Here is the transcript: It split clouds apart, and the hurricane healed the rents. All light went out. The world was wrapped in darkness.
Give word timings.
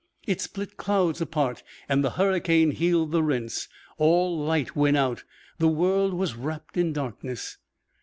It 0.25 0.41
split 0.41 0.77
clouds 0.77 1.21
apart, 1.21 1.61
and 1.87 2.03
the 2.03 2.09
hurricane 2.17 2.71
healed 2.71 3.11
the 3.11 3.21
rents. 3.21 3.67
All 3.99 4.35
light 4.35 4.75
went 4.75 4.97
out. 4.97 5.23
The 5.59 5.67
world 5.67 6.15
was 6.15 6.33
wrapped 6.35 6.75
in 6.75 6.91
darkness. 6.91 7.59